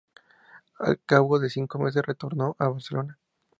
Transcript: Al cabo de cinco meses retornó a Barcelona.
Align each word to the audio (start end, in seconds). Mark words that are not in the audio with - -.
Al 0.79 0.99
cabo 1.05 1.37
de 1.37 1.47
cinco 1.51 1.77
meses 1.77 2.01
retornó 2.03 2.55
a 2.57 2.69
Barcelona. 2.69 3.19